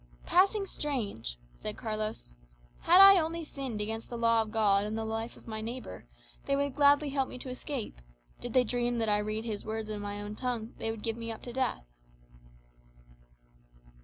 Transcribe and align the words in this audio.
"Passing 0.25 0.65
strange," 0.65 1.37
said 1.59 1.77
Carlos. 1.77 2.33
"Had 2.79 2.99
I 2.99 3.19
only 3.19 3.43
sinned 3.45 3.81
against 3.81 4.09
the 4.09 4.17
law 4.17 4.41
of 4.41 4.49
God 4.49 4.83
and 4.83 4.97
the 4.97 5.05
life 5.05 5.37
of 5.37 5.45
my 5.45 5.61
neighbour, 5.61 6.07
they 6.47 6.55
would 6.55 6.73
gladly 6.73 7.09
help 7.09 7.29
me 7.29 7.37
to 7.37 7.49
escape; 7.49 8.01
did 8.39 8.53
they 8.53 8.63
dream 8.63 8.97
that 8.97 9.09
I 9.09 9.19
read 9.19 9.45
his 9.45 9.63
words 9.63 9.89
in 9.89 10.01
my 10.01 10.19
own 10.19 10.35
tongue, 10.35 10.73
they 10.79 10.89
would 10.89 11.03
give 11.03 11.17
me 11.17 11.31
up 11.31 11.43
to 11.43 11.53
death." 11.53 11.85